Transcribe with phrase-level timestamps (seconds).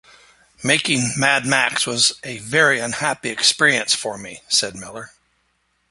[0.63, 5.11] "Making "Mad Max" was a very unhappy experience for me," said Miller.